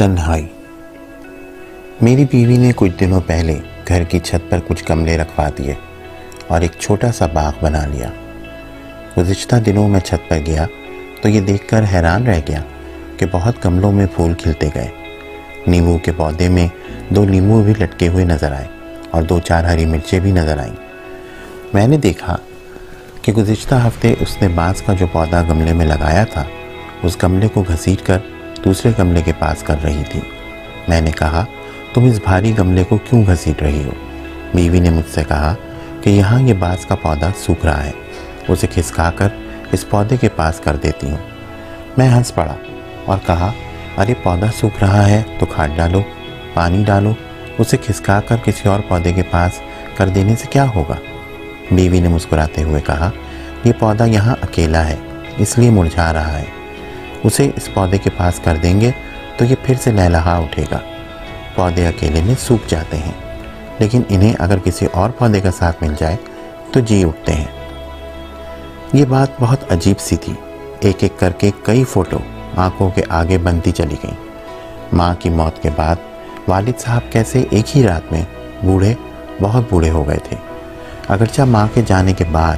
تنہائی 0.00 0.46
میری 2.02 2.24
بیوی 2.30 2.56
نے 2.56 2.72
کچھ 2.76 2.92
دنوں 3.00 3.20
پہلے 3.26 3.58
گھر 3.88 4.04
کی 4.04 4.18
چھت 4.18 4.50
پر 4.50 4.58
کچھ 4.66 4.92
گملے 4.92 5.18
رکھوا 5.18 5.48
دیے 5.58 5.74
اور 6.46 6.60
ایک 6.60 6.70
چھوٹا 6.78 7.12
سا 7.12 7.26
باغ 7.26 7.52
بنا 7.60 7.86
لیا۔ 7.86 8.10
گزشتہ 9.18 9.56
دنوں 9.56 9.88
میں 9.88 10.00
چھت 10.00 10.28
پر 10.28 10.38
گیا 10.46 10.66
تو 11.22 11.28
یہ 11.28 11.40
دیکھ 11.40 11.68
کر 11.68 11.84
حیران 11.92 12.26
رہ 12.26 12.40
گیا 12.48 12.62
کہ 13.16 13.26
بہت 13.30 13.64
گملوں 13.64 13.92
میں 13.92 14.06
پھول 14.14 14.34
کھلتے 14.34 14.68
گئے۔ 14.74 14.88
نیمبو 15.66 15.98
کے 15.98 16.12
پودے 16.12 16.48
میں 16.48 16.66
دو 17.08 17.24
نیمبو 17.24 17.62
بھی 17.62 17.72
لٹکے 17.80 18.08
ہوئے 18.08 18.24
نظر 18.24 18.52
آئے 18.52 18.66
اور 19.10 19.22
دو 19.22 19.40
چار 19.40 19.64
ہری 19.64 19.86
مرچیں 19.86 20.20
بھی 20.20 20.32
نظر 20.32 20.58
آئیں۔ 20.58 20.74
میں 21.74 21.86
نے 21.86 21.96
دیکھا 21.96 22.36
کہ 23.22 23.32
گزشتہ 23.32 23.74
ہفتے 23.74 24.14
اس 24.20 24.42
نے 24.42 24.48
بانس 24.48 24.82
کا 24.82 24.92
جو 24.92 25.06
پودا 25.12 25.42
گملے 25.42 25.72
میں 25.72 25.86
لگایا 25.86 26.24
تھا، 26.24 26.44
اس 27.02 27.22
گملے 27.22 27.48
کو 27.48 27.64
گھسیٹ 27.68 28.06
کر 28.06 28.18
دوسرے 28.64 28.92
گملے 28.98 29.22
کے 29.22 29.32
پاس 29.38 29.62
کر 29.62 29.76
رہی 29.84 30.02
تھی۔ 30.10 30.20
میں 30.88 31.00
نے 31.00 31.10
کہا، 31.10 31.44
تم 31.94 32.04
اس 32.04 32.20
بھاری 32.24 32.58
گملے 32.58 32.84
کو 32.84 32.98
کیوں 32.98 33.22
گھسیٹ 33.26 33.62
رہی 33.62 33.84
ہو؟ 33.84 33.90
بیوی 34.54 34.80
نے 34.80 34.90
مجھ 34.90 35.14
سے 35.14 35.22
کہا 35.28 35.54
کہ 36.00 36.10
یہاں 36.10 36.42
یہ 36.42 36.54
بانس 36.54 36.86
کا 36.86 36.94
پودا 36.94 37.28
سوکھ 37.36 37.66
رہا 37.66 37.84
ہے۔ 37.84 37.90
اسے 38.48 38.66
کھسکا 38.66 39.10
کر 39.16 39.28
اس 39.72 39.90
پودے 39.90 40.16
کے 40.16 40.28
پاس 40.28 40.60
کر 40.60 40.76
دیتی 40.76 41.10
ہوں۔ 41.10 41.16
میں 41.98 42.08
ہنس 42.08 42.34
پڑا 42.34 42.54
اور 43.04 43.18
کہا، 43.26 43.52
ارے، 43.98 44.14
پودا 44.22 44.46
سوکھ 44.60 44.84
رہا 44.84 45.08
ہے 45.08 45.22
تو 45.38 45.46
کھاد 45.46 45.68
ڈالو، 45.76 46.02
پانی 46.54 46.84
ڈالو۔ 46.84 47.12
اسے 47.58 47.76
کھسکا 47.76 48.20
کر 48.20 48.36
کسی 48.44 48.68
اور 48.68 48.80
پودے 48.88 49.12
کے 49.12 49.22
پاس 49.22 49.52
کر 49.96 50.08
دینے 50.08 50.36
سے 50.36 50.46
کیا 50.50 50.66
ہوگا؟ 50.74 50.96
بیوی 51.70 52.00
نے 52.00 52.08
مسکراتے 52.08 52.62
ہوئے 52.62 52.80
کہا، 52.80 53.10
یہ 53.64 53.72
پودا 53.78 54.04
یہاں 54.04 54.36
اکیلا 54.42 54.88
ہے، 54.88 54.96
اس 55.36 55.58
لیے 55.58 55.70
مرجھا 55.70 56.12
رہا 56.12 56.38
ہے۔ 56.38 56.59
اسے 57.24 57.50
اس 57.56 57.68
پودے 57.74 57.98
کے 57.98 58.10
پاس 58.16 58.40
کر 58.44 58.56
دیں 58.62 58.80
گے 58.80 58.90
تو 59.36 59.44
یہ 59.44 59.54
پھر 59.62 59.74
سے 59.80 59.90
لہلہا 59.90 60.36
اٹھے 60.36 60.64
گا۔ 60.70 60.78
پودے 61.54 61.86
اکیلے 61.86 62.22
میں 62.22 62.34
سوکھ 62.40 62.68
جاتے 62.68 62.96
ہیں۔ 62.96 63.12
لیکن 63.78 64.02
انہیں 64.08 64.32
اگر 64.38 64.58
کسی 64.64 64.86
اور 64.92 65.10
پودے 65.10 65.40
کا 65.40 65.50
ساتھ 65.50 65.82
مل 65.82 65.94
جائے 65.98 66.16
تو 66.72 66.80
جی 66.80 67.04
اٹھتے 67.04 67.32
ہیں۔ 67.32 67.44
یہ 68.92 69.04
بات 69.04 69.28
بہت 69.40 69.72
عجیب 69.72 70.00
سی 70.00 70.16
تھی۔ 70.16 70.32
ایک 70.80 70.96
ایک 71.00 71.20
کر 71.20 71.30
کے 71.30 71.50
کئی 71.62 71.84
فوٹو 71.84 72.18
آنکھوں 72.56 72.90
کے 72.90 73.02
آگے 73.08 73.38
بنتی 73.38 73.72
چلی 73.72 73.96
گئیں۔ 74.02 74.28
ماں 74.92 75.14
کی 75.18 75.30
موت 75.30 75.62
کے 75.62 75.70
بعد 75.76 75.96
والد 76.48 76.80
صاحب 76.80 77.12
کیسے 77.12 77.44
ایک 77.50 77.76
ہی 77.76 77.82
رات 77.82 78.12
میں 78.12 78.22
بوڑھے، 78.64 78.94
بہت 79.40 79.62
بوڑھے 79.70 79.90
ہو 79.90 80.08
گئے 80.08 80.18
تھے۔ 80.24 80.36
اگرچہ 81.08 81.42
ماں 81.42 81.66
کے 81.74 81.82
جانے 81.86 82.12
کے 82.12 82.24
بعد 82.32 82.56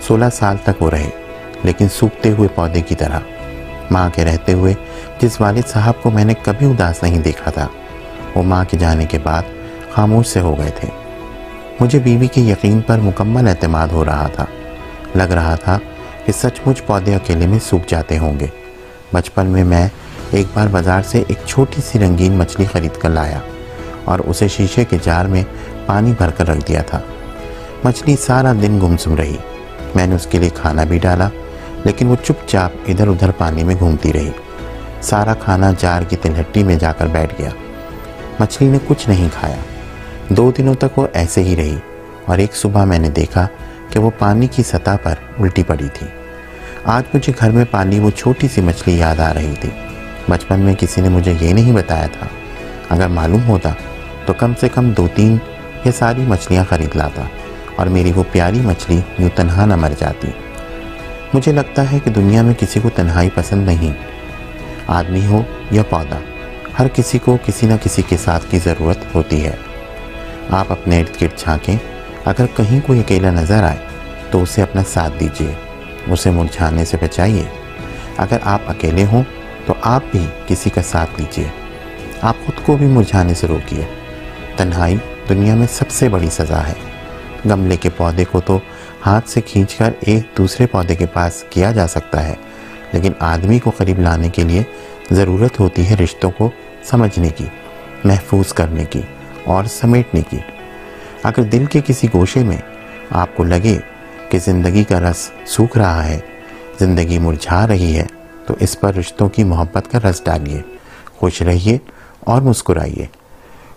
سولہ 0.00 0.24
سال 0.32 0.56
تک 0.64 0.82
وہ 0.82 0.90
رہے، 0.90 1.10
لیکن 1.62 1.88
سوکھتے 1.88 2.30
ہوئے 2.30 2.48
پودے 2.54 2.80
کی 2.80 2.94
طرح 2.94 3.18
ماں 3.92 4.10
کے 4.14 4.24
رہتے 4.24 4.52
ہوئے 4.52 4.74
جس 5.20 5.40
والد 5.40 5.68
صاحب 5.68 6.02
کو 6.02 6.10
میں 6.10 6.24
نے 6.24 6.34
کبھی 6.42 6.66
اداس 6.66 7.02
نہیں 7.02 7.18
دیکھا 7.18 7.50
تھا، 7.50 7.68
وہ 8.34 8.42
ماں 8.42 8.64
کے 8.70 8.76
جانے 8.76 9.04
کے 9.04 9.18
بعد 9.18 9.42
خاموش 9.90 10.26
سے 10.26 10.40
ہو 10.40 10.58
گئے 10.58 10.70
تھے۔ 10.70 10.88
مجھے 11.80 11.98
بیوی 11.98 12.26
کے 12.26 12.40
یقین 12.40 12.80
پر 12.80 12.98
مکمل 12.98 13.48
اعتماد 13.48 13.88
ہو 13.88 14.04
رہا 14.04 14.28
تھا۔ 14.32 14.44
لگ 15.14 15.32
رہا 15.32 15.54
تھا 15.54 15.78
کہ 16.26 16.32
سچ 16.32 16.60
مچ 16.66 16.86
پودے 16.86 17.14
اکیلے 17.14 17.46
میں 17.46 17.58
سوکھ 17.58 17.84
جاتے 17.88 18.18
ہوں 18.18 18.40
گے۔ 18.40 18.46
بچپن 19.12 19.46
میں 19.46 19.64
میں 19.64 19.88
ایک 20.30 20.46
بار 20.54 20.66
بازار 20.66 21.02
سے 21.02 21.22
ایک 21.28 21.38
چھوٹی 21.46 21.82
سی 21.82 21.98
رنگین 21.98 22.32
مچھلی 22.32 22.66
خرید 22.72 22.98
کر 22.98 23.10
لایا 23.10 23.38
اور 24.04 24.18
اسے 24.18 24.48
شیشے 24.48 24.84
کے 24.84 24.96
جار 25.02 25.24
میں 25.24 25.44
پانی 25.86 26.12
بھر 26.18 26.30
کر 26.30 26.48
رکھ 26.48 26.68
دیا 26.68 26.82
تھا۔ 26.82 27.00
مچھلی 27.84 28.16
سارا 28.16 28.52
دن 28.52 28.78
گمسم 28.82 29.16
رہی۔ 29.16 29.36
میں 29.94 30.06
نے 30.06 30.14
اس 30.14 30.26
کے 30.30 30.38
لیے 30.38 30.50
کھانا 30.54 30.84
بھی 30.84 30.98
ڈالا 30.98 31.28
لیکن 31.84 32.06
وہ 32.06 32.16
چپ 32.24 32.48
چاپ 32.48 32.70
ادھر 32.88 33.08
ادھر 33.08 33.30
پانی 33.30 33.64
میں 33.64 33.74
گھومتی 33.78 34.12
رہی۔ 34.12 34.30
سارا 35.00 35.34
کھانا 35.34 35.72
جار 35.78 36.02
کی 36.02 36.16
تلہٹی 36.16 36.62
میں 36.62 36.76
جا 36.76 36.92
کر 36.92 37.06
بیٹھ 37.06 37.34
گیا۔ 37.38 37.50
مچھلی 38.40 38.68
نے 38.68 38.78
کچھ 38.86 39.08
نہیں 39.08 39.28
کھایا۔ 39.40 39.56
دو 40.28 40.52
دنوں 40.58 40.74
تک 40.74 40.98
وہ 40.98 41.06
ایسے 41.12 41.42
ہی 41.42 41.56
رہی 41.56 41.76
اور 42.26 42.38
ایک 42.38 42.56
صبح 42.56 42.84
میں 42.84 42.98
نے 42.98 43.08
دیکھا 43.08 43.46
کہ 43.88 43.98
وہ 43.98 44.10
پانی 44.18 44.46
کی 44.46 44.62
سطح 44.62 44.96
پر 45.02 45.14
الٹی 45.38 45.62
پڑی 45.62 45.88
تھی۔ 45.94 46.06
آج 46.84 47.02
مجھے 47.14 47.32
گھر 47.40 47.50
میں 47.50 47.64
پانی 47.70 47.98
وہ 47.98 48.10
چھوٹی 48.10 48.48
سی 48.48 48.60
مچھلی 48.60 48.98
یاد 48.98 49.20
آ 49.20 49.34
رہی 49.34 49.54
تھی۔ 49.60 49.70
بچپن 50.28 50.60
میں 50.60 50.74
کسی 50.78 51.00
نے 51.00 51.08
مجھے 51.08 51.34
یہ 51.40 51.52
نہیں 51.52 51.72
بتایا 51.72 52.06
تھا۔ 52.06 52.26
اگر 52.90 53.08
معلوم 53.08 53.40
ہوتا 53.48 53.70
تو 54.26 54.32
کم 54.32 54.52
سے 54.60 54.68
کم 54.68 54.90
دو 54.90 55.08
تین 55.14 55.36
یہ 55.84 55.90
ساری 55.90 56.22
مچھلیاں 56.22 56.64
خرید 56.68 56.96
لاتا 56.96 57.22
اور 57.76 57.86
میری 57.86 58.12
وہ 58.16 58.22
پیاری 58.32 58.60
مچھلی 58.60 59.00
یوں 59.18 59.30
تنہا 59.34 59.64
نہ 59.64 59.76
مر 59.76 59.92
جاتی۔ 59.98 60.28
مجھے 61.34 61.52
لگتا 61.52 61.92
ہے 61.92 61.98
کہ 62.04 62.10
دنیا 62.10 62.42
میں 62.42 62.54
کسی 62.58 62.80
کو 62.80 62.90
تنہائی 62.90 63.28
پسند 63.34 63.66
نہیں۔ 63.66 63.92
آدمی 64.86 65.26
ہو 65.26 65.42
یا 65.70 65.82
پودا، 65.82 66.18
ہر 66.78 66.88
کسی 66.88 67.18
کو 67.18 67.38
کسی 67.44 67.66
نہ 67.66 67.72
کسی 67.82 68.02
کے 68.08 68.16
ساتھ 68.16 68.44
کی 68.50 68.58
ضرورت 68.58 68.98
ہوتی 69.14 69.44
ہے۔ 69.44 69.56
آپ 70.50 70.72
اپنے 70.72 71.00
ارد 71.00 71.22
گرد 71.22 71.38
چھانکیں 71.38 71.76
اگر 72.24 72.46
کہیں 72.56 72.80
کوئی 72.86 73.00
اکیلا 73.00 73.30
نظر 73.30 73.62
آئے، 73.62 73.76
تو 74.30 74.42
اسے 74.42 74.62
اپنا 74.62 74.82
ساتھ 74.86 75.12
دیجیے 75.20 75.52
اسے 76.06 76.30
مرجھانے 76.30 76.84
سے 76.84 76.96
بچائیے۔ 77.02 77.44
اگر 78.16 78.38
آپ 78.42 78.60
اکیلے 78.66 79.04
ہوں، 79.04 79.22
تو 79.66 79.74
آپ 79.80 80.02
بھی 80.10 80.26
کسی 80.46 80.70
کا 80.70 80.82
ساتھ 80.82 81.10
لیجیے 81.16 81.48
آپ 82.22 82.34
خود 82.46 82.66
کو 82.66 82.76
بھی 82.76 82.86
مرجھانے 82.86 83.34
سے 83.34 83.46
روکیے۔ 83.46 83.84
تنہائی 84.56 84.96
دنیا 85.28 85.54
میں 85.54 85.66
سب 85.72 85.90
سے 85.90 86.08
بڑی 86.08 86.30
سزا 86.30 86.66
ہے۔ 86.66 86.72
گملے 87.50 87.76
کے 87.76 87.90
پودے 87.90 88.24
کو 88.24 88.40
تو 88.40 88.58
ہاتھ 89.06 89.28
سے 89.28 89.40
کھینچ 89.40 89.74
کر 89.74 89.92
ایک 90.00 90.36
دوسرے 90.38 90.66
پودے 90.66 90.94
کے 90.94 91.06
پاس 91.06 91.42
کیا 91.50 91.70
جا 91.72 91.86
سکتا 91.86 92.26
ہے، 92.26 92.34
لیکن 92.92 93.12
آدمی 93.20 93.58
کو 93.58 93.70
قریب 93.76 93.98
لانے 93.98 94.28
کے 94.28 94.42
لیے 94.42 94.62
ضرورت 95.10 95.58
ہوتی 95.60 95.86
ہے 95.86 95.94
رشتوں 95.94 96.30
کو 96.30 96.50
سمجھنے 96.84 97.28
کی، 97.28 97.44
محفوظ 98.04 98.52
کرنے 98.52 98.84
کی 98.84 99.00
اور 99.44 99.64
سمیٹنے 99.64 100.20
کی۔ 100.30 100.38
اگر 101.22 101.42
دل 101.42 101.64
کے 101.64 101.80
کسی 101.86 102.08
گوشے 102.14 102.42
میں 102.44 102.56
آپ 103.10 103.36
کو 103.36 103.44
لگے 103.44 103.76
کہ 104.28 104.38
زندگی 104.38 104.84
کا 104.84 105.00
رس 105.00 105.30
سوکھ 105.46 105.76
رہا 105.78 106.04
ہے، 106.08 106.18
زندگی 106.78 107.18
مرجھا 107.18 107.66
رہی 107.66 107.96
ہے، 107.96 108.06
تو 108.46 108.54
اس 108.60 108.78
پر 108.80 108.94
رشتوں 108.94 109.28
کی 109.28 109.44
محبت 109.44 109.90
کا 109.92 109.98
رس 110.00 110.22
ڈالیے، 110.24 110.60
خوش 111.16 111.42
رہیے 111.42 111.76
اور 112.20 112.42
مسکرائیے۔ 112.42 113.06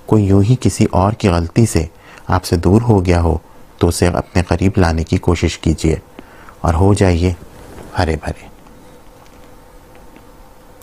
کوئی 0.05 0.25
یوں 0.25 0.41
ہی 0.43 0.55
کسی 0.59 0.85
اور 0.91 1.13
کی 1.13 1.29
غلطی 1.29 1.65
سے 1.65 1.85
آپ 2.27 2.45
سے 2.45 2.55
دور 2.55 2.81
ہو 2.81 3.05
گیا 3.05 3.21
ہو 3.21 3.37
تو 3.77 3.87
اسے 3.87 4.07
اپنے 4.07 4.41
قریب 4.43 4.71
لانے 4.77 5.03
کی 5.03 5.17
کوشش 5.17 5.57
کیجیے 5.57 5.95
اور 6.61 6.73
ہو 6.73 6.93
جائیے 6.93 7.33
ہرے 7.97 8.15
بھرے۔ 8.23 8.54